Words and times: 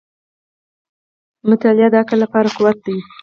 •مطالعه 1.49 1.87
د 1.91 1.95
عقل 2.01 2.17
لپاره 2.23 2.49
قوت 2.57 2.77
دی. 2.85 2.97